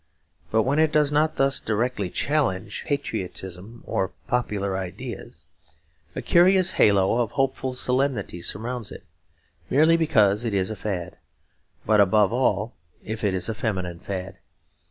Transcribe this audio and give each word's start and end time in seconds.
But 0.49 0.63
when 0.63 0.79
it 0.79 0.91
does 0.91 1.11
not 1.11 1.35
thus 1.35 1.59
directly 1.59 2.09
challenge 2.09 2.83
patriotism 2.87 3.83
or 3.85 4.13
popular 4.27 4.75
ideas, 4.75 5.43
a 6.15 6.23
curious 6.23 6.71
halo 6.71 7.19
of 7.21 7.33
hopeful 7.33 7.73
solemnity 7.73 8.41
surrounds 8.41 8.91
it, 8.91 9.03
merely 9.69 9.97
because 9.97 10.43
it 10.43 10.55
is 10.55 10.71
a 10.71 10.75
fad, 10.75 11.17
but 11.85 12.01
above 12.01 12.33
all 12.33 12.73
if 13.03 13.23
it 13.23 13.35
is 13.35 13.47
a 13.47 13.53
feminine 13.53 13.99
fad. 13.99 14.37